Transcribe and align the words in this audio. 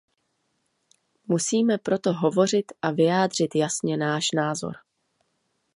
Musíme 1.27 1.77
proto 1.77 2.13
hovořit 2.13 2.71
a 2.81 2.91
vyjádřit 2.91 3.55
jasně 3.55 3.97
náš 3.97 4.31
názor. 4.31 4.73